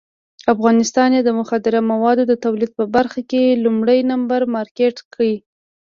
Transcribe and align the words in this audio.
افغانستان 0.53 1.09
یې 1.15 1.21
د 1.25 1.29
مخدره 1.39 1.79
موادو 1.91 2.23
د 2.27 2.33
تولید 2.43 2.71
په 2.79 2.85
برخه 2.95 3.21
کې 3.29 3.59
لومړی 3.63 3.99
نمبر 4.11 4.41
مارکېټ 4.55 4.95
کړی. 5.13 5.33